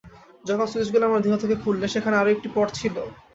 যখন 0.45 0.65
সুইচগুলো 0.67 1.03
আমার 1.05 1.21
দেহ 1.21 1.33
থেকে 1.43 1.55
খুললে, 1.63 1.85
সেখানে 1.87 2.15
আরো 2.17 2.29
একটা 2.31 2.49
পড 2.55 2.67
ছিল? 2.79 2.95